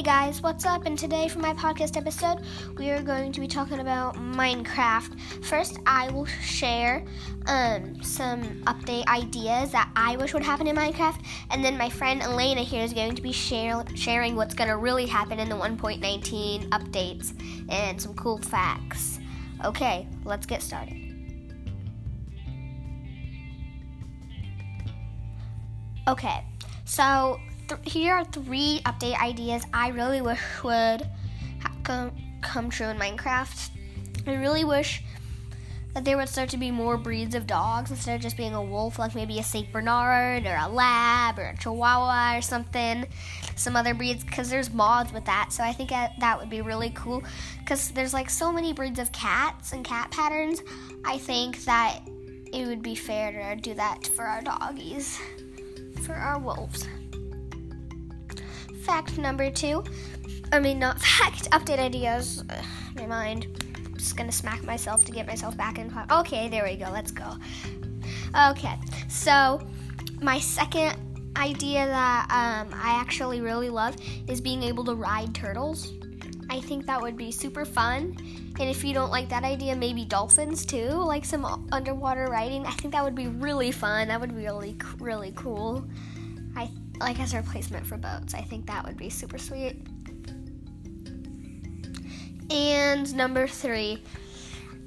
Hey 0.00 0.06
guys, 0.06 0.40
what's 0.40 0.64
up? 0.64 0.86
And 0.86 0.98
today 0.98 1.28
for 1.28 1.40
my 1.40 1.52
podcast 1.52 1.94
episode, 1.94 2.40
we 2.78 2.88
are 2.88 3.02
going 3.02 3.32
to 3.32 3.38
be 3.38 3.46
talking 3.46 3.80
about 3.80 4.14
Minecraft. 4.14 5.44
First, 5.44 5.78
I 5.84 6.10
will 6.10 6.24
share 6.24 7.04
um, 7.44 8.02
some 8.02 8.42
update 8.62 9.06
ideas 9.08 9.72
that 9.72 9.90
I 9.94 10.16
wish 10.16 10.32
would 10.32 10.42
happen 10.42 10.66
in 10.68 10.74
Minecraft, 10.74 11.22
and 11.50 11.62
then 11.62 11.76
my 11.76 11.90
friend 11.90 12.22
Elena 12.22 12.62
here 12.62 12.82
is 12.82 12.94
going 12.94 13.14
to 13.14 13.20
be 13.20 13.30
share, 13.30 13.84
sharing 13.94 14.36
what's 14.36 14.54
going 14.54 14.70
to 14.70 14.78
really 14.78 15.04
happen 15.04 15.38
in 15.38 15.50
the 15.50 15.54
1.19 15.54 16.70
updates 16.70 17.38
and 17.70 18.00
some 18.00 18.14
cool 18.14 18.38
facts. 18.38 19.20
Okay, 19.66 20.08
let's 20.24 20.46
get 20.46 20.62
started. 20.62 20.96
Okay, 26.08 26.42
so 26.86 27.38
th- 27.70 27.92
here 27.92 28.14
are 28.14 28.24
three 28.24 28.80
update 28.84 29.20
ideas 29.20 29.64
I 29.72 29.88
really 29.88 30.20
wish 30.20 30.40
would 30.62 31.02
ha- 31.60 31.72
come, 31.84 32.12
come 32.42 32.70
true 32.70 32.86
in 32.86 32.98
Minecraft. 32.98 33.70
I 34.26 34.34
really 34.34 34.64
wish 34.64 35.02
that 35.94 36.04
there 36.04 36.16
would 36.16 36.28
start 36.28 36.48
to 36.50 36.56
be 36.56 36.70
more 36.70 36.96
breeds 36.96 37.34
of 37.34 37.46
dogs 37.46 37.90
instead 37.90 38.16
of 38.16 38.20
just 38.20 38.36
being 38.36 38.54
a 38.54 38.62
wolf, 38.62 38.98
like 38.98 39.14
maybe 39.14 39.38
a 39.38 39.42
Saint 39.42 39.72
Bernard 39.72 40.46
or 40.46 40.56
a 40.60 40.68
Lab 40.68 41.38
or 41.38 41.46
a 41.46 41.56
Chihuahua 41.56 42.38
or 42.38 42.42
something. 42.42 43.06
Some 43.56 43.76
other 43.76 43.94
breeds, 43.94 44.24
because 44.24 44.50
there's 44.50 44.72
mods 44.72 45.12
with 45.12 45.24
that. 45.24 45.52
So 45.52 45.62
I 45.64 45.72
think 45.72 45.90
that 45.90 46.38
would 46.38 46.50
be 46.50 46.60
really 46.60 46.90
cool. 46.94 47.22
Because 47.58 47.90
there's 47.90 48.14
like 48.14 48.30
so 48.30 48.52
many 48.52 48.72
breeds 48.72 48.98
of 48.98 49.10
cats 49.12 49.72
and 49.72 49.84
cat 49.84 50.10
patterns. 50.10 50.62
I 51.04 51.18
think 51.18 51.64
that 51.64 52.00
it 52.52 52.66
would 52.66 52.82
be 52.82 52.94
fair 52.94 53.54
to 53.54 53.60
do 53.60 53.74
that 53.74 54.06
for 54.06 54.24
our 54.24 54.42
doggies, 54.42 55.18
for 56.02 56.14
our 56.14 56.38
wolves. 56.38 56.86
Fact 58.90 59.18
number 59.18 59.52
two. 59.52 59.84
I 60.50 60.58
mean, 60.58 60.80
not 60.80 61.00
fact, 61.00 61.48
update 61.52 61.78
ideas. 61.78 62.42
Ugh, 62.50 62.64
my 62.96 63.06
mind. 63.06 63.46
I'm 63.86 63.96
just 63.96 64.16
gonna 64.16 64.32
smack 64.32 64.64
myself 64.64 65.04
to 65.04 65.12
get 65.12 65.28
myself 65.28 65.56
back 65.56 65.78
in. 65.78 65.88
Po- 65.92 66.18
okay, 66.18 66.48
there 66.48 66.64
we 66.64 66.74
go. 66.74 66.90
Let's 66.90 67.12
go. 67.12 67.36
Okay, 68.50 68.76
so 69.08 69.64
my 70.20 70.40
second 70.40 70.96
idea 71.36 71.86
that 71.86 72.26
um, 72.30 72.76
I 72.82 73.00
actually 73.00 73.40
really 73.40 73.70
love 73.70 73.94
is 74.26 74.40
being 74.40 74.64
able 74.64 74.82
to 74.86 74.96
ride 74.96 75.36
turtles. 75.36 75.92
I 76.50 76.60
think 76.60 76.84
that 76.86 77.00
would 77.00 77.16
be 77.16 77.30
super 77.30 77.64
fun. 77.64 78.16
And 78.58 78.68
if 78.68 78.82
you 78.82 78.92
don't 78.92 79.12
like 79.12 79.28
that 79.28 79.44
idea, 79.44 79.76
maybe 79.76 80.04
dolphins 80.04 80.66
too, 80.66 80.88
like 80.88 81.24
some 81.24 81.44
underwater 81.70 82.24
riding. 82.24 82.66
I 82.66 82.72
think 82.72 82.92
that 82.94 83.04
would 83.04 83.14
be 83.14 83.28
really 83.28 83.70
fun. 83.70 84.08
That 84.08 84.20
would 84.20 84.34
be 84.34 84.42
really, 84.42 84.76
really 84.98 85.32
cool. 85.36 85.88
I 86.56 86.68
like 87.00 87.18
as 87.18 87.32
a 87.32 87.38
replacement 87.38 87.86
for 87.86 87.96
boats. 87.96 88.34
I 88.34 88.42
think 88.42 88.66
that 88.66 88.84
would 88.86 88.96
be 88.96 89.10
super 89.10 89.38
sweet. 89.38 89.76
And 92.50 93.14
number 93.14 93.46
three, 93.46 94.02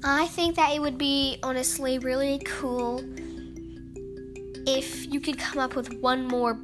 I 0.04 0.26
think 0.28 0.56
that 0.56 0.72
it 0.72 0.80
would 0.80 0.98
be 0.98 1.38
honestly 1.42 1.98
really 1.98 2.40
cool 2.44 3.02
if 4.66 5.12
you 5.12 5.20
could 5.20 5.38
come 5.38 5.58
up 5.58 5.74
with 5.74 5.92
one 6.00 6.26
more 6.26 6.58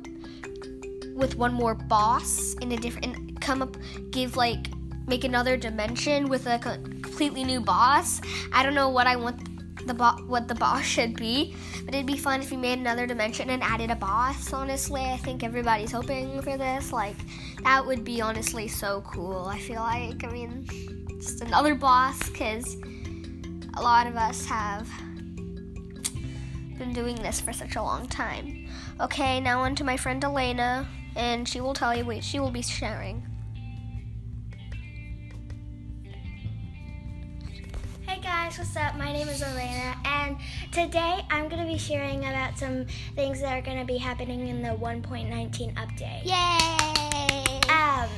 with 1.15 1.37
one 1.37 1.53
more 1.53 1.75
boss 1.75 2.55
in 2.63 2.73
a 2.73 2.77
different 2.77 3.07
and 3.07 3.41
come 3.41 3.61
up 3.61 3.77
give 4.11 4.37
like 4.37 4.69
make 5.07 5.25
another 5.25 5.57
dimension 5.57 6.29
with 6.29 6.47
a 6.47 6.59
completely 6.59 7.45
new 7.45 7.61
boss. 7.61 8.21
I 8.53 8.63
don't 8.63 8.75
know 8.75 8.89
what 8.89 9.07
I 9.07 9.17
want 9.17 9.50
the 9.87 9.95
bo- 9.95 10.23
what 10.27 10.49
the 10.49 10.55
boss 10.55 10.85
should 10.85 11.17
be, 11.17 11.55
but 11.85 11.95
it'd 11.95 12.07
be 12.07 12.17
fun 12.17 12.41
if 12.41 12.53
you 12.53 12.59
made 12.59 12.79
another 12.79 13.07
dimension 13.07 13.51
and 13.51 13.63
added 13.63 13.91
a 13.91 13.97
boss. 13.97 14.53
Honestly, 14.53 15.03
I 15.03 15.17
think 15.17 15.43
everybody's 15.43 15.93
hoping 15.93 16.41
for 16.43 16.57
this. 16.57 16.93
Like 16.93 17.17
that 17.65 17.85
would 17.85 18.05
be 18.05 18.21
honestly 18.21 18.69
so 18.69 19.03
cool. 19.07 19.47
I 19.47 19.59
feel 19.59 19.81
like 19.81 20.25
I 20.25 20.29
mean 20.29 20.67
just 21.19 21.43
another 21.43 21.75
boss 21.75 22.19
because 22.29 22.77
a 23.75 23.83
lot 23.83 24.07
of 24.07 24.17
us 24.17 24.45
have 24.47 24.89
been 26.79 26.93
doing 26.93 27.17
this 27.17 27.41
for 27.41 27.53
such 27.53 27.77
a 27.77 27.83
long 27.83 28.07
time. 28.07 28.67
Okay, 29.01 29.41
now 29.41 29.61
on 29.61 29.75
to 29.77 29.85
my 29.85 29.97
friend 29.97 30.23
Elena, 30.25 30.89
and 31.17 31.49
she 31.49 31.61
will 31.61 31.75
tell 31.75 31.95
you 31.95 32.05
what 32.05 32.25
she 32.25 32.41
will 32.41 32.51
be 32.51 32.63
sharing. 32.63 33.27
Guys, 38.31 38.57
what's 38.59 38.77
up? 38.77 38.95
My 38.97 39.13
name 39.13 39.27
is 39.29 39.43
Elena, 39.43 39.97
and 40.05 40.37
today 40.71 41.19
I'm 41.31 41.49
going 41.49 41.61
to 41.61 41.67
be 41.67 41.77
sharing 41.77 42.21
about 42.21 42.57
some 42.57 42.87
things 43.17 43.41
that 43.41 43.59
are 43.59 43.61
going 43.61 43.79
to 43.79 43.85
be 43.85 43.99
happening 43.99 44.47
in 44.47 44.63
the 44.63 44.69
1.19 44.69 45.75
update. 45.75 46.25
Yay! 46.25 47.69
Um, 47.69 48.09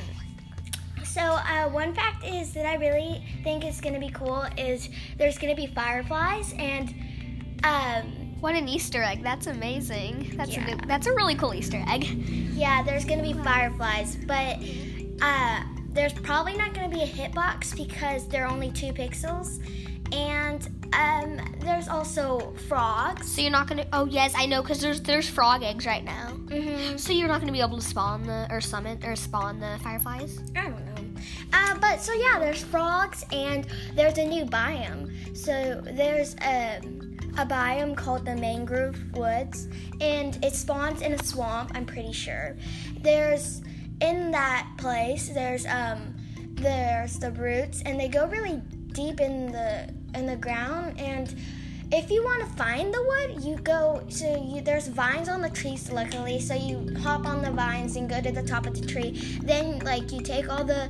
so 1.03 1.19
uh, 1.21 1.67
one 1.69 1.95
fact 1.95 2.23
is 2.27 2.53
that 2.53 2.67
I 2.67 2.75
really 2.75 3.23
think 3.43 3.65
is 3.65 3.81
going 3.81 3.95
to 3.95 3.99
be 3.99 4.09
cool 4.09 4.45
is 4.55 4.87
there's 5.17 5.39
going 5.39 5.55
to 5.55 5.59
be 5.59 5.65
fireflies 5.65 6.53
and 6.59 6.93
um, 7.63 8.37
what 8.39 8.53
an 8.53 8.67
Easter 8.67 9.01
egg! 9.01 9.23
That's 9.23 9.47
amazing. 9.47 10.33
That's 10.35 10.51
Yeah. 10.55 10.67
a 10.67 10.75
good, 10.75 10.87
that's 10.87 11.07
a 11.07 11.13
really 11.13 11.33
cool 11.35 11.55
Easter 11.55 11.83
egg. 11.87 12.03
yeah, 12.53 12.83
there's 12.83 13.03
going 13.05 13.17
to 13.17 13.23
be 13.25 13.33
fireflies, 13.43 14.15
but 14.27 14.59
uh, 15.23 15.63
there's 15.89 16.13
probably 16.13 16.55
not 16.55 16.75
going 16.75 16.87
to 16.89 16.95
be 16.95 17.01
a 17.01 17.07
hitbox 17.07 17.75
because 17.75 18.27
they're 18.27 18.47
only 18.47 18.71
two 18.71 18.93
pixels, 18.93 19.59
and 20.13 20.69
um, 20.93 21.41
there's 21.59 21.87
also 21.87 22.53
frogs. 22.67 23.31
So 23.31 23.41
you're 23.41 23.51
not 23.51 23.67
gonna. 23.67 23.85
Oh 23.91 24.05
yes, 24.05 24.33
I 24.35 24.45
know, 24.45 24.61
cause 24.61 24.79
there's 24.79 25.01
there's 25.01 25.27
frog 25.27 25.63
eggs 25.63 25.85
right 25.85 26.03
now. 26.03 26.29
Mm-hmm. 26.45 26.97
So 26.97 27.11
you're 27.13 27.27
not 27.27 27.39
gonna 27.41 27.51
be 27.51 27.61
able 27.61 27.77
to 27.77 27.83
spawn 27.83 28.23
the 28.23 28.47
or 28.51 28.61
summon 28.61 29.03
or 29.03 29.15
spawn 29.15 29.59
the 29.59 29.79
fireflies. 29.83 30.39
I 30.55 30.69
don't 30.69 30.85
know. 30.85 31.21
Uh, 31.51 31.75
but 31.79 32.01
so 32.01 32.13
yeah, 32.13 32.39
there's 32.39 32.63
frogs 32.63 33.25
and 33.31 33.67
there's 33.95 34.17
a 34.17 34.25
new 34.25 34.45
biome. 34.45 35.35
So 35.35 35.81
there's 35.83 36.35
a, 36.41 36.79
a 37.37 37.45
biome 37.45 37.95
called 37.95 38.25
the 38.25 38.35
mangrove 38.35 38.97
woods, 39.13 39.67
and 39.99 40.43
it 40.43 40.53
spawns 40.53 41.01
in 41.01 41.13
a 41.13 41.23
swamp. 41.23 41.71
I'm 41.73 41.85
pretty 41.85 42.13
sure. 42.13 42.55
There's 43.01 43.61
in 44.01 44.31
that 44.31 44.69
place. 44.77 45.29
There's 45.29 45.65
um 45.65 46.15
there's 46.51 47.17
the 47.17 47.31
roots, 47.31 47.81
and 47.83 47.99
they 47.99 48.09
go 48.09 48.27
really 48.27 48.61
deep 48.91 49.19
in 49.19 49.51
the 49.51 49.93
in 50.15 50.25
the 50.25 50.35
ground 50.35 50.99
and 50.99 51.35
if 51.93 52.09
you 52.09 52.23
want 52.23 52.41
to 52.41 52.47
find 52.55 52.91
the 52.91 53.03
wood, 53.03 53.43
you 53.43 53.55
go. 53.57 54.01
So 54.09 54.25
you, 54.43 54.61
there's 54.61 54.87
vines 54.87 55.29
on 55.29 55.41
the 55.41 55.49
trees, 55.49 55.91
luckily. 55.91 56.39
So 56.39 56.55
you 56.55 56.95
hop 56.99 57.25
on 57.27 57.43
the 57.43 57.51
vines 57.51 57.95
and 57.95 58.09
go 58.09 58.19
to 58.19 58.31
the 58.31 58.41
top 58.41 58.65
of 58.65 58.79
the 58.79 58.85
tree. 58.85 59.11
Then, 59.43 59.79
like, 59.79 60.11
you 60.11 60.21
take 60.21 60.49
all 60.49 60.63
the 60.63 60.89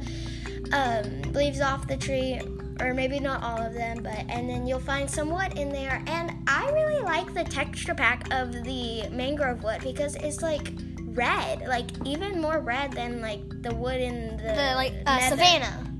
um, 0.72 1.33
leaves 1.33 1.59
off 1.59 1.88
the 1.88 1.97
tree, 1.97 2.39
or 2.79 2.94
maybe 2.94 3.19
not 3.19 3.44
all 3.44 3.59
of 3.59 3.73
them, 3.73 4.01
but 4.01 4.17
and 4.29 4.50
then 4.50 4.66
you'll 4.66 4.79
find 4.79 5.09
some 5.09 5.29
wood 5.29 5.57
in 5.57 5.69
there. 5.69 6.01
And 6.07 6.31
I 6.47 6.72
really 6.72 7.01
like 7.01 7.33
the 7.33 7.44
texture 7.44 7.94
pack 7.94 8.33
of 8.33 8.63
the 8.63 9.09
mangrove 9.12 9.63
wood 9.63 9.81
because 9.83 10.16
it's 10.16 10.41
like 10.41 10.72
red, 11.07 11.67
like 11.67 11.88
even 12.06 12.39
more 12.39 12.59
red 12.59 12.94
than 12.94 13.22
like 13.22 13.41
the 13.62 13.75
wood 13.75 14.00
in 14.00 14.38
the 14.38 14.53
The 14.53 14.73
like 14.75 14.94
uh, 15.06 15.19
savannah. 15.29 15.92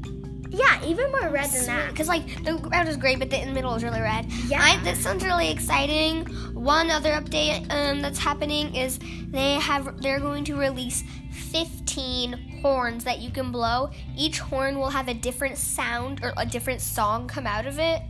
Yeah, 0.54 0.86
even 0.86 1.12
more 1.12 1.30
red 1.30 1.50
than 1.50 1.66
that. 1.66 1.90
Because 1.90 2.08
like 2.08 2.44
the 2.44 2.58
ground 2.58 2.88
is 2.88 2.96
gray, 2.96 3.16
but 3.16 3.32
the 3.32 3.42
in 3.42 3.48
the 3.50 3.54
middle 3.54 3.74
is 3.74 3.84
really 3.84 4.02
red. 4.02 4.32
Yeah. 4.48 4.62
I, 4.62 4.78
this 4.84 5.00
sounds 5.00 5.24
really 5.24 5.50
exciting. 5.50 6.26
One 6.54 6.92
other 6.92 7.12
update 7.12 7.66
um, 7.72 8.02
that's 8.02 8.20
happening 8.20 8.76
is 8.76 9.00
they 9.30 9.54
have 9.56 10.00
they're 10.02 10.20
going 10.20 10.44
to 10.46 10.56
release 10.56 11.04
15 11.32 12.60
horns 12.62 13.04
that 13.04 13.20
you 13.20 13.32
can 13.32 13.52
blow. 13.52 13.90
Each 14.16 14.40
horn 14.40 14.78
will 14.78 14.92
have 14.92 15.08
a 15.08 15.14
different 15.16 15.58
sound 15.58 16.24
or 16.24 16.34
a 16.38 16.46
different 16.46 16.82
song 16.82 17.28
come 17.28 17.48
out 17.48 17.66
of 17.66 17.80
it. 17.80 18.04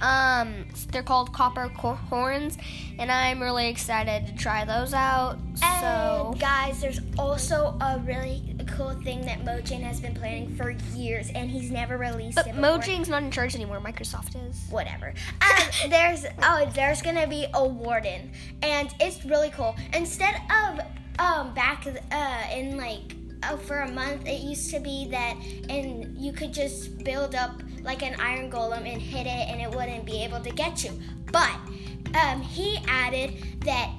Um, 0.00 0.66
they're 0.92 1.02
called 1.02 1.32
copper 1.32 1.68
horns, 1.68 2.56
and 2.98 3.10
I'm 3.10 3.40
really 3.40 3.68
excited 3.68 4.26
to 4.26 4.34
try 4.34 4.64
those 4.64 4.94
out. 4.94 5.38
So 5.54 6.30
And 6.30 6.40
guys, 6.40 6.80
there's 6.80 7.00
also 7.18 7.76
a 7.80 8.00
really 8.04 8.56
cool 8.76 8.90
thing 9.02 9.20
that 9.26 9.44
Mojang 9.44 9.82
has 9.82 10.00
been 10.00 10.14
planning 10.14 10.54
for 10.56 10.70
years, 10.94 11.30
and 11.34 11.50
he's 11.50 11.70
never 11.70 11.98
released 11.98 12.36
but 12.36 12.46
it. 12.46 12.56
before. 12.56 12.78
Mojang's 12.78 13.08
not 13.08 13.22
in 13.22 13.30
charge 13.30 13.54
anymore. 13.54 13.80
Microsoft 13.80 14.36
is. 14.48 14.66
whatever. 14.70 15.14
Um, 15.42 15.66
there's 15.90 16.24
oh, 16.42 16.70
there's 16.74 17.02
gonna 17.02 17.26
be 17.26 17.46
a 17.54 17.66
warden, 17.66 18.30
and 18.62 18.92
it's 19.00 19.24
really 19.24 19.50
cool. 19.50 19.76
Instead 19.92 20.36
of 20.66 20.80
um 21.18 21.52
back 21.54 21.86
uh 21.86 22.42
in 22.54 22.76
like 22.76 23.14
oh, 23.48 23.56
for 23.56 23.80
a 23.80 23.90
month, 23.90 24.26
it 24.26 24.40
used 24.40 24.70
to 24.70 24.80
be 24.80 25.08
that 25.10 25.36
and 25.68 26.16
you 26.16 26.32
could 26.32 26.52
just 26.52 27.02
build 27.04 27.34
up 27.34 27.62
like 27.82 28.02
an 28.02 28.14
iron 28.20 28.50
golem 28.50 28.90
and 28.90 29.00
hit 29.00 29.26
it, 29.26 29.48
and 29.48 29.60
it 29.60 29.70
wouldn't 29.74 30.04
be 30.04 30.22
able 30.24 30.40
to 30.40 30.50
get 30.50 30.84
you. 30.84 30.90
But 31.32 31.54
um, 32.20 32.40
he 32.40 32.78
added 32.88 33.34
that 33.64 33.90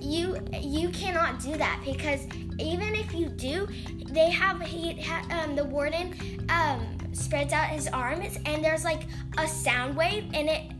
you 0.00 0.38
you 0.60 0.88
cannot 0.90 1.40
do 1.40 1.56
that 1.56 1.80
because 1.84 2.26
even 2.58 2.94
if 2.94 3.12
you 3.14 3.28
do, 3.28 3.66
they 4.10 4.30
have 4.30 4.60
he 4.62 5.02
um, 5.30 5.56
the 5.56 5.64
warden 5.64 6.14
um, 6.48 6.96
spreads 7.12 7.52
out 7.52 7.66
his 7.68 7.88
arms 7.88 8.38
and 8.46 8.64
there's 8.64 8.84
like 8.84 9.02
a 9.38 9.46
sound 9.48 9.96
wave 9.96 10.24
and 10.34 10.48
it 10.48 10.72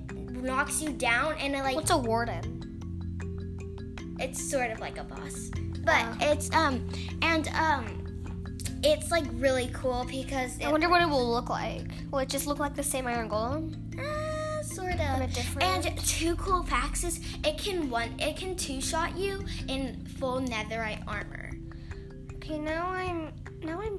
knocks 0.42 0.80
you 0.80 0.90
down 0.90 1.34
and 1.38 1.54
it 1.54 1.62
like 1.62 1.74
What's 1.76 1.90
a 1.90 1.98
warden? 1.98 2.54
it's 4.20 4.42
sort 4.50 4.70
of 4.70 4.80
like 4.80 4.98
a 4.98 5.04
boss 5.04 5.50
but 5.84 6.04
Oh. 6.04 6.16
it's 6.20 6.52
um 6.52 6.88
and 7.22 7.48
um 7.48 8.07
it's 8.82 9.10
like 9.10 9.24
really 9.34 9.70
cool 9.72 10.04
because 10.08 10.58
I 10.62 10.70
wonder 10.70 10.88
what 10.88 11.02
it 11.02 11.08
will 11.08 11.28
look 11.30 11.50
like. 11.50 11.86
Will 12.10 12.20
it 12.20 12.28
just 12.28 12.46
look 12.46 12.58
like 12.58 12.74
the 12.74 12.82
same 12.82 13.06
iron 13.06 13.28
golem? 13.28 13.74
uh, 13.98 14.62
sort 14.62 14.96
But 14.96 15.22
of. 15.22 15.32
different. 15.34 15.86
And 15.86 15.98
two 16.06 16.36
cool 16.36 16.62
facts 16.62 17.04
is 17.04 17.20
it 17.44 17.58
can 17.58 17.90
one 17.90 18.14
it 18.18 18.36
can 18.36 18.56
two 18.56 18.80
shot 18.80 19.16
you 19.16 19.44
in 19.68 20.04
full 20.18 20.40
netherite 20.40 21.02
armor. 21.06 21.50
Okay, 22.36 22.58
now 22.58 22.88
I'm 22.88 23.32
now 23.62 23.80
I'm. 23.80 23.98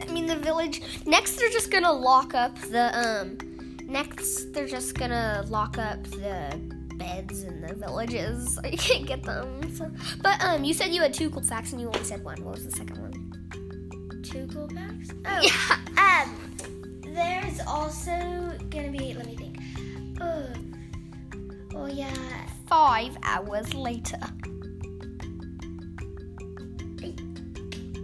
I 0.00 0.04
mean 0.12 0.26
the 0.26 0.36
village. 0.36 0.82
Next, 1.06 1.36
they're 1.36 1.50
just 1.50 1.70
gonna 1.70 1.92
lock 1.92 2.34
up 2.34 2.56
the 2.60 2.96
um. 2.98 3.38
Next, 3.84 4.52
they're 4.52 4.66
just 4.66 4.94
gonna 4.98 5.44
lock 5.48 5.78
up 5.78 6.02
the 6.04 6.60
beds 7.06 7.44
in 7.44 7.60
the 7.60 7.74
villages 7.74 8.58
I 8.64 8.70
can't 8.70 9.06
get 9.06 9.22
them. 9.22 9.74
So, 9.74 9.90
but 10.22 10.42
um, 10.44 10.64
you 10.64 10.74
said 10.74 10.90
you 10.90 11.02
had 11.02 11.14
two 11.14 11.30
cool 11.30 11.42
facts 11.42 11.72
and 11.72 11.80
you 11.80 11.86
only 11.86 12.04
said 12.04 12.24
one. 12.24 12.42
What 12.44 12.54
was 12.54 12.64
the 12.64 12.72
second 12.72 12.98
one? 13.00 14.22
Two 14.22 14.46
cool 14.52 14.68
facts? 14.68 15.10
Oh. 15.28 15.40
Yeah. 15.40 16.24
Um, 16.24 16.56
there's 17.02 17.60
also 17.66 18.56
gonna 18.70 18.90
be. 18.90 19.14
Let 19.14 19.26
me 19.26 19.36
think. 19.36 19.58
Oh, 20.20 20.46
oh 21.74 21.86
yeah. 21.86 22.14
Five 22.66 23.16
hours 23.22 23.74
later. 23.74 24.18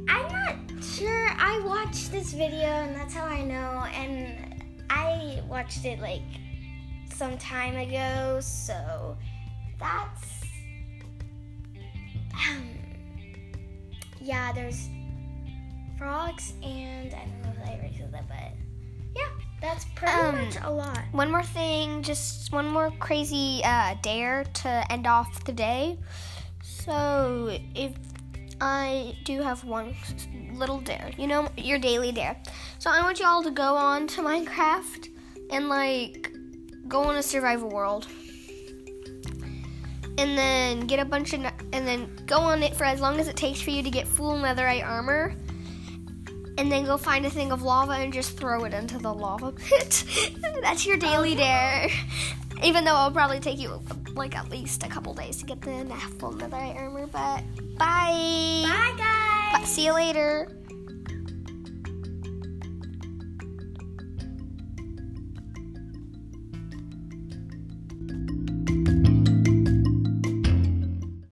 I'm 0.09 0.33
not 0.33 0.57
sure. 0.83 1.29
I 1.39 1.61
watched 1.65 2.11
this 2.11 2.33
video, 2.33 2.67
and 2.67 2.97
that's 2.97 3.15
how 3.15 3.25
I 3.25 3.43
know. 3.43 3.85
And 3.95 4.65
I 4.91 5.43
watched 5.49 5.85
it 5.85 6.01
like 6.01 6.23
some 7.13 7.37
time 7.39 7.77
ago, 7.77 8.41
so 8.41 9.17
that's. 9.79 10.43
Um, 12.35 12.69
yeah, 14.21 14.53
there's 14.53 14.89
frogs, 15.99 16.55
and 16.63 17.15
I 17.15 17.25
don't 17.27 17.43
know 17.43 17.63
if 17.63 17.85
I 17.85 17.97
said 17.97 18.13
that, 18.13 18.29
but 18.29 18.53
yeah, 19.15 19.29
that's 19.61 19.85
pretty 19.95 20.13
Um, 20.13 20.45
much 20.45 20.57
a 20.63 20.71
lot. 20.71 21.01
One 21.13 21.31
more 21.31 21.43
thing, 21.43 22.03
just 22.03 22.53
one 22.53 22.67
more 22.67 22.91
crazy 22.99 23.61
uh, 23.65 23.95
dare 24.03 24.45
to 24.45 24.93
end 24.93 25.07
off 25.07 25.45
the 25.45 25.53
day. 25.53 25.99
So, 26.63 27.57
if 27.75 27.93
I 28.61 29.17
do 29.25 29.43
have 29.43 29.65
one 29.65 29.95
little 30.55 30.81
dare, 30.81 31.11
you 31.19 31.27
know, 31.27 31.49
your 31.57 31.79
daily 31.79 32.13
dare. 32.13 32.37
So, 32.79 32.91
I 32.91 33.03
want 33.03 33.21
you 33.21 33.27
all 33.27 33.43
to 33.43 33.51
go 33.51 33.77
on 33.77 34.07
to 34.09 34.23
Minecraft 34.23 35.09
and 35.51 35.69
like 35.69 36.32
go 36.89 37.05
on 37.05 37.17
a 37.17 37.23
survival 37.23 37.69
world. 37.69 38.07
And 40.19 40.37
then 40.37 40.81
get 40.87 40.99
a 40.99 41.05
bunch 41.05 41.33
of, 41.33 41.45
and 41.73 41.87
then 41.87 42.09
go 42.27 42.39
on 42.39 42.63
it 42.63 42.77
for 42.77 42.85
as 42.85 43.01
long 43.01 43.19
as 43.19 43.29
it 43.29 43.37
takes 43.37 43.61
for 43.61 43.71
you 43.71 43.83
to 43.83 43.91
get 43.91 44.07
full 44.07 44.35
netherite 44.35 44.85
armor. 44.85 45.35
And 46.59 46.71
then 46.71 46.85
go 46.85 46.97
find 46.99 47.25
a 47.25 47.31
thing 47.31 47.51
of 47.51 47.63
lava 47.63 47.93
and 47.93 48.13
just 48.13 48.37
throw 48.37 48.65
it 48.65 48.75
into 48.75 48.99
the 48.99 49.13
lava 49.13 49.53
pit. 49.53 50.05
That's 50.63 50.87
your 50.87 50.99
daily 50.99 51.35
dare. 51.35 51.89
Even 52.63 52.85
though 52.85 52.97
it'll 52.97 53.11
probably 53.11 53.41
take 53.41 53.59
you 53.59 53.81
like 54.15 54.37
at 54.37 54.51
least 54.51 54.85
a 54.85 54.89
couple 54.89 55.15
days 55.15 55.39
to 55.39 55.47
get 55.47 55.61
the 55.63 55.85
full 56.19 56.33
netherite 56.33 56.77
armor. 56.77 57.07
But 57.07 57.43
bye. 57.79 58.63
Bye, 58.65 58.95
guys. 58.99 59.69
See 59.69 59.87
you 59.87 59.95
later. 59.95 60.62